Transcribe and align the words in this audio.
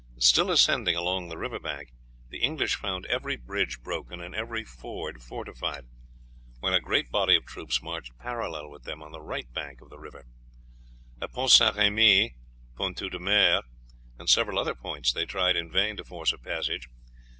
Still 0.17 0.49
ascending 0.49 0.95
along 0.95 1.27
the 1.29 1.37
river 1.37 1.59
bank 1.59 1.91
the 2.29 2.39
English 2.39 2.73
found 2.73 3.05
every 3.05 3.35
bridge 3.35 3.83
broken 3.83 4.19
and 4.19 4.33
every 4.33 4.63
ford 4.63 5.21
fortified, 5.21 5.85
while 6.59 6.73
a 6.73 6.79
great 6.81 7.11
body 7.11 7.35
of 7.35 7.45
troops 7.45 7.83
marched 7.83 8.17
parallel 8.17 8.71
with 8.71 8.81
them 8.83 9.03
on 9.03 9.11
the 9.11 9.21
right 9.21 9.53
bank 9.53 9.79
of 9.79 9.91
the 9.91 9.99
river. 9.99 10.25
At 11.21 11.33
Pont 11.33 11.51
St. 11.51 11.75
Remy, 11.75 12.33
Ponteau 12.75 13.09
de 13.11 13.19
Mer, 13.19 13.61
and 14.17 14.27
several 14.27 14.57
other 14.57 14.73
points 14.73 15.13
they 15.13 15.27
tried 15.27 15.55
in 15.55 15.69
vain 15.71 15.95
to 15.97 16.03
force 16.03 16.33
a 16.33 16.39
passage. 16.39 16.89